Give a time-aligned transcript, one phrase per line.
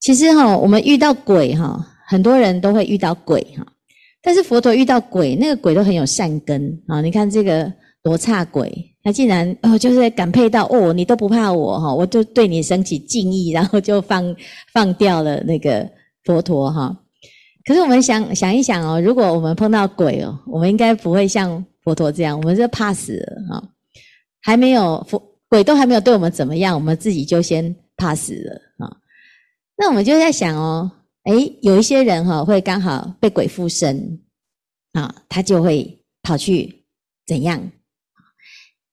[0.00, 3.66] 其实哈，我们遇到鬼哈，很多人都会遇到鬼哈。
[4.22, 7.00] 但是佛陀遇到鬼，那个鬼都很有善根啊。
[7.00, 7.72] 你看这个
[8.04, 8.72] 罗刹鬼，
[9.02, 14.34] 他竟然哦，就是感佩到哦，你都不怕我哈，我就对你升起敬意，然后就放
[14.72, 15.88] 放掉了那个
[16.24, 16.96] 佛陀哈。
[17.64, 23.68] 可是我们想想一想哦，如果我们碰到鬼哦，我们应该不会像佛陀这样，我们就怕死了哈。
[24.42, 28.96] 还没有佛鬼都还没有对我们怎么样，我们自己就先怕死了啊。
[29.76, 30.90] 那我们就在想哦，
[31.26, 34.20] 诶，有一些人哈会刚好被鬼附身
[34.94, 36.84] 啊，他就会跑去
[37.24, 37.70] 怎样？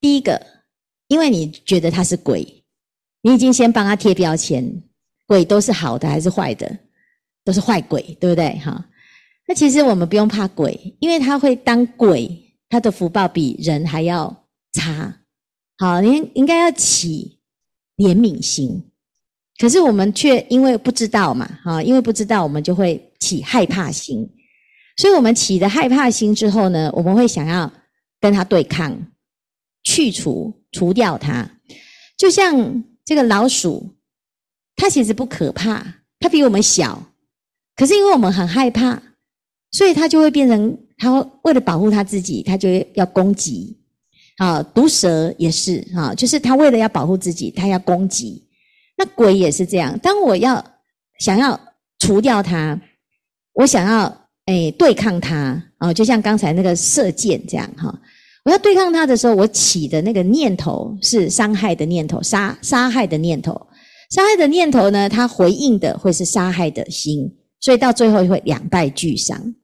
[0.00, 0.44] 第一个，
[1.06, 2.64] 因为你觉得他是鬼，
[3.22, 4.82] 你已经先帮他贴标签，
[5.26, 6.76] 鬼都是好的还是坏的？
[7.44, 8.58] 都是坏鬼，对不对？
[8.58, 8.84] 哈，
[9.46, 15.14] 那其实我们不用怕鬼，因为他会当鬼，他的福报比人还要差。
[15.76, 17.38] 好，你应该要起
[17.98, 18.82] 怜悯心。
[19.58, 24.26] 可是我们却因为不知道嘛，哈，因为不知道，我们就会起害怕心。
[24.96, 27.70] 所以，我们起的害怕心之后呢，我们会想要
[28.20, 28.98] 跟他对抗，
[29.82, 31.50] 去除、除掉它。
[32.16, 33.96] 就像这个老鼠，
[34.76, 37.02] 它其实不可怕，它比我们小，
[37.76, 39.02] 可是因为我们很害怕，
[39.70, 43.78] 所以他就会变成，他为了保护他自己，他就要攻击。
[44.36, 48.42] 啊，毒蛇也是啊，就是他为了要保护自己，他要攻击。
[48.96, 50.64] 那鬼也是这样，当我要
[51.18, 51.58] 想要
[51.98, 52.80] 除掉它，
[53.52, 57.94] 我想要诶对抗它啊，就像刚才那个射箭这样哈，
[58.44, 63.52] 我要对抗它的时候，我起的那个念头是伤害的念头，杀杀害的念头，
[64.10, 69.54] 杀害的念头呢，它回应的会是杀害的心，所以到最后会两败俱伤。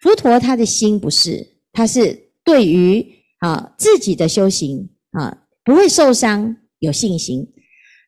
[0.00, 3.04] 佛陀他的心不是，他是对于
[3.38, 7.46] 啊自己的修行啊不会受伤，有信心。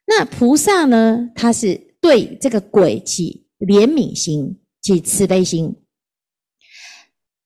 [0.06, 1.28] 那菩萨呢？
[1.34, 5.74] 他是对这个鬼起怜悯心，起慈悲心。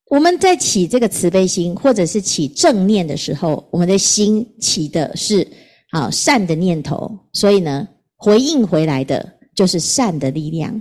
[0.06, 5.46] 我们在起这个慈悲心，或者是起正念的时候，我们的心起的是
[5.90, 10.80] 啊善的念头，所以呢，回应回来的就是善的力量。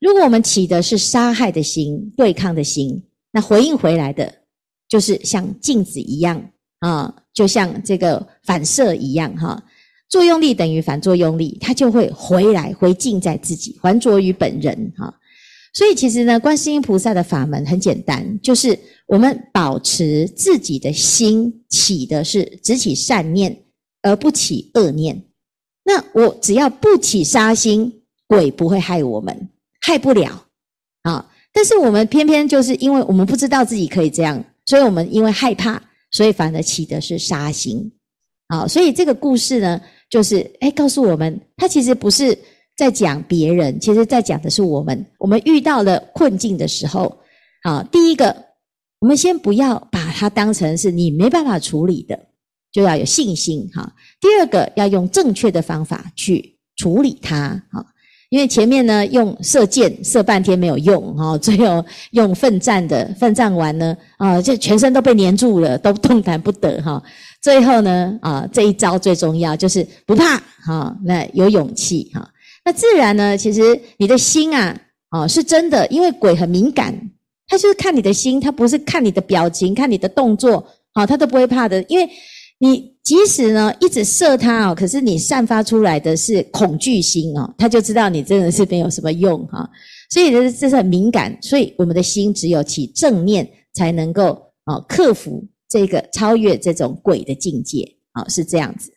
[0.00, 4.32] 如果我们起的是杀害的心、对抗的心，那回应回来的
[4.88, 6.42] 就是像镜子一样
[6.80, 9.62] 啊，就像这个反射一样哈。
[10.08, 15.14] 作用力等于反作用力，它就会回来回敬在自己，还着于本人哈。
[15.72, 23.64] 所以其实呢，观世音菩萨的法门很简单，就是我们保持自己的心起的是只起善念，
[24.02, 25.22] 而不起恶念。
[25.84, 29.48] 那我只要不起杀心，鬼不会害我们，
[29.90, 30.46] 害不了
[31.02, 31.28] 啊。
[31.52, 37.90] 但是我们偏偏就是因为我们不知道自己可以这样，所以我们因为害怕，所以反而起的是杀心。
[38.46, 39.80] 啊，所以这个故事呢。
[40.10, 42.36] 就是，诶，告诉我们，他其实不是
[42.76, 45.06] 在讲别人，其实在讲的是我们。
[45.18, 47.16] 我们遇到了困境的时候，
[47.62, 48.34] 啊，第一个，
[48.98, 52.18] 我们先不要把它当成是你没办法处理的，
[52.72, 53.94] 就要有信心哈。
[54.20, 57.86] 第二个，要用正确的方法去处理它，哈，
[58.30, 67.02] 因为前面呢用射箭射半天没有用，哈，最后用奋战的奋战完呢，啊，就全身都被黏住了，都动弹不得，哈。
[67.42, 72.30] 最后呢，啊，这一招最重要，就是不怕，哈，那有勇气，哈，
[72.64, 76.94] 那自然呢，其实你的心啊，啊，是真的，因为鬼很敏感，
[77.48, 80.64] 他就是看你的心，他不是看你的表情，看你的动作，
[80.94, 82.08] 好，他都不会怕的，因为
[82.60, 89.68] 你即使呢一直射他哦，可是你散发出来的是恐惧心哦，他就知道你真的是没有什么用哈，
[90.10, 95.44] 所以这这是很敏感，所以我们的心只有起正念，才能够啊克服。
[95.68, 98.90] 这个超越这种鬼的境界啊，是这样子。